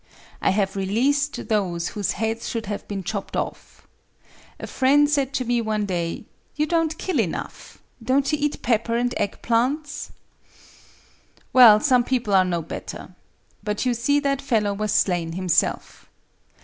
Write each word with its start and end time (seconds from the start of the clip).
I 0.41 0.49
have 0.49 0.75
released 0.75 1.47
those 1.47 1.89
whose 1.89 2.13
heads 2.13 2.49
should 2.49 2.65
have 2.65 2.87
been 2.87 3.03
chopped 3.03 3.37
off. 3.37 3.87
A 4.59 4.65
friend 4.65 5.07
said 5.07 5.31
to 5.35 5.45
me 5.45 5.61
one 5.61 5.85
day, 5.85 6.25
'You 6.55 6.65
don't 6.65 6.97
kill 6.97 7.19
enough. 7.19 7.77
Don't 8.03 8.31
you 8.33 8.39
eat 8.41 8.63
pepper 8.63 8.95
and 8.97 9.13
egg 9.17 9.43
plants?' 9.43 10.11
Well, 11.53 11.79
some 11.79 12.03
people 12.03 12.33
are 12.33 12.43
no 12.43 12.63
better! 12.63 13.13
But 13.63 13.85
you 13.85 13.93
see 13.93 14.19
that 14.21 14.41
fellow 14.41 14.73
was 14.73 14.91
slain 14.91 15.33
himself. 15.33 16.09